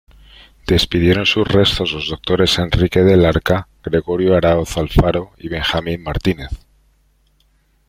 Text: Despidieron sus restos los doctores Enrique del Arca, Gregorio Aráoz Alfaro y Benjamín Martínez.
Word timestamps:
Despidieron 0.65 1.27
sus 1.27 1.47
restos 1.47 1.91
los 1.91 2.09
doctores 2.09 2.57
Enrique 2.57 3.01
del 3.03 3.23
Arca, 3.23 3.67
Gregorio 3.83 4.35
Aráoz 4.35 4.75
Alfaro 4.77 5.33
y 5.37 5.47
Benjamín 5.47 6.01
Martínez. 6.01 6.49